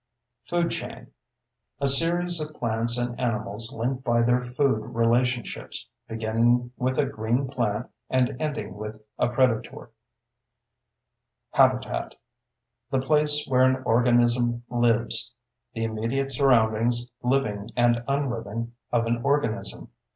FOOD 0.41 0.71
CHAIN: 0.71 1.11
A 1.79 1.85
series 1.85 2.41
of 2.41 2.55
plants 2.55 2.97
and 2.97 3.19
animals 3.19 3.71
linked 3.71 4.03
by 4.03 4.23
their 4.23 4.41
food 4.41 4.81
relationships, 4.95 5.87
beginning 6.07 6.71
with 6.75 6.97
a 6.97 7.05
green 7.05 7.47
plant 7.47 7.87
and 8.09 8.35
ending 8.41 8.73
with 8.73 8.99
a 9.19 9.29
predator. 9.29 9.91
HABITAT: 11.53 12.15
The 12.89 12.99
place 12.99 13.45
where 13.47 13.61
an 13.61 13.83
organism 13.83 14.63
lives; 14.71 15.35
the 15.75 15.83
immediate 15.83 16.31
surroundings, 16.31 17.11
living 17.21 17.69
and 17.75 18.03
unliving, 18.07 18.73
of 18.91 19.05
an 19.05 19.21
organism. 19.21 19.89